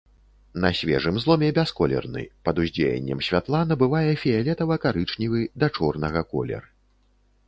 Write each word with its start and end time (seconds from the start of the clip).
На 0.61 0.69
свежым 0.77 1.15
зломе 1.25 1.49
бясколерны, 1.57 2.23
пад 2.47 2.61
уздзеяннем 2.63 3.19
святла 3.27 3.61
набывае 3.73 4.07
фіялетава-карычневы 4.23 5.41
да 5.65 5.71
чорнага 5.77 6.21
колер. 6.33 6.63